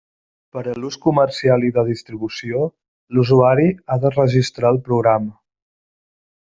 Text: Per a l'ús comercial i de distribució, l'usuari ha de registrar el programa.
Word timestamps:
Per 0.55 0.61
a 0.69 0.71
l'ús 0.83 0.95
comercial 1.03 1.67
i 1.67 1.69
de 1.75 1.83
distribució, 1.91 2.63
l'usuari 3.17 3.69
ha 3.97 4.01
de 4.07 4.15
registrar 4.19 4.77
el 4.77 4.85
programa. 4.89 5.35